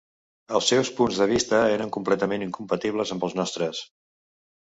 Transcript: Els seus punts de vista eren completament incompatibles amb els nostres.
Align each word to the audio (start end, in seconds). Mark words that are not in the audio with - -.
Els 0.59 0.69
seus 0.71 0.87
punts 0.99 1.19
de 1.23 1.27
vista 1.31 1.59
eren 1.73 1.91
completament 1.97 2.45
incompatibles 2.47 3.13
amb 3.17 3.27
els 3.29 3.37
nostres. 3.41 3.83